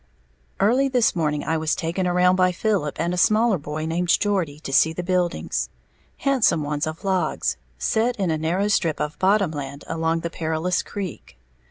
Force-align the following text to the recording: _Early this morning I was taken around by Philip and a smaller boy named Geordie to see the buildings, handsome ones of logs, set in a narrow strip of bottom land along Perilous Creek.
_Early 0.59 0.87
this 0.89 1.15
morning 1.15 1.43
I 1.43 1.57
was 1.57 1.75
taken 1.75 2.07
around 2.07 2.35
by 2.35 2.51
Philip 2.51 2.99
and 2.99 3.13
a 3.13 3.17
smaller 3.19 3.59
boy 3.59 3.85
named 3.85 4.07
Geordie 4.07 4.59
to 4.61 4.73
see 4.73 4.93
the 4.93 5.03
buildings, 5.03 5.69
handsome 6.17 6.63
ones 6.63 6.87
of 6.87 7.03
logs, 7.03 7.55
set 7.77 8.15
in 8.15 8.31
a 8.31 8.37
narrow 8.39 8.67
strip 8.67 8.99
of 8.99 9.19
bottom 9.19 9.51
land 9.51 9.83
along 9.87 10.21
Perilous 10.21 10.81
Creek. 10.81 11.37